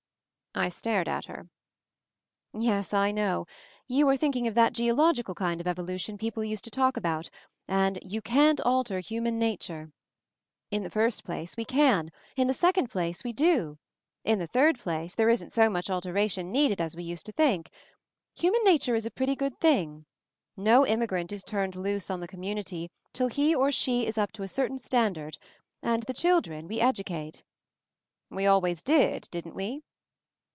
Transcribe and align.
I 0.53 0.67
stared 0.67 1.07
at 1.07 1.23
her. 1.25 1.47
"Yes, 2.53 2.93
I 2.93 3.11
know! 3.13 3.45
You 3.87 4.09
are 4.09 4.17
thinking 4.17 4.47
of 4.47 4.55
that 4.55 4.73
geological 4.73 5.33
kind 5.33 5.61
of 5.61 5.65
evolution 5.65 6.17
people 6.17 6.43
used 6.43 6.65
to 6.65 6.69
talk 6.69 6.97
about, 6.97 7.29
and 7.69 7.97
'you 8.03 8.21
can't 8.21 8.59
alter 8.59 8.99
human 8.99 9.39
na 9.39 9.55
ture.' 9.57 9.93
In 10.69 10.83
the 10.83 10.89
first 10.89 11.23
place, 11.23 11.55
we 11.55 11.63
can. 11.63 12.11
In 12.35 12.47
the 12.49 12.53
second 12.53 12.89
place, 12.89 13.23
we 13.23 13.31
do. 13.31 13.77
In 14.25 14.39
the 14.39 14.45
third 14.45 14.77
place, 14.77 15.15
there 15.15 15.29
isn't 15.29 15.53
so 15.53 15.69
much 15.69 15.89
alteration 15.89 16.51
needed 16.51 16.81
as 16.81 16.97
we 16.97 17.03
used 17.03 17.25
to 17.27 17.31
think. 17.31 17.69
Human 18.35 18.63
nature 18.65 18.93
is 18.95 19.05
a 19.05 19.11
pretty 19.11 19.37
good 19.37 19.57
thing. 19.61 20.05
No 20.57 20.85
immigrant 20.85 21.31
is 21.31 21.45
turned 21.45 21.77
loose 21.77 22.09
on 22.09 22.19
the 22.19 22.27
community 22.27 22.91
till 23.13 23.27
he 23.29 23.55
or 23.55 23.71
she 23.71 24.05
is 24.05 24.17
up 24.17 24.33
to 24.33 24.43
a 24.43 24.49
certain 24.49 24.77
standard, 24.77 25.37
and 25.81 26.03
the 26.03 26.13
children 26.13 26.67
we 26.67 26.79
edu 26.79 27.05
cate." 27.05 27.41
"We 28.29 28.47
always 28.47 28.83
did, 28.83 29.29
didn't 29.31 29.55
we?" 29.55 29.83